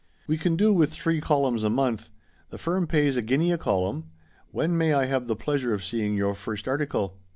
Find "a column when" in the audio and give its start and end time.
3.51-4.75